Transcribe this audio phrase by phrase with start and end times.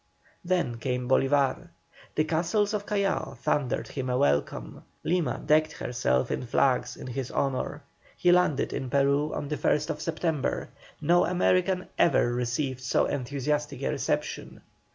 [0.43, 1.69] Then came Bolívar.
[2.15, 7.29] The castles of Callao thundered him a welcome; Lima decked herself in flags in his
[7.29, 7.83] honour.
[8.17, 10.69] He landed in Peru on the 1st September;
[11.01, 14.61] no American ever received so enthusiastic a reception.